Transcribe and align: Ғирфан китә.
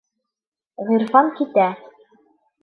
Ғирфан 0.87 1.29
китә. 1.41 1.67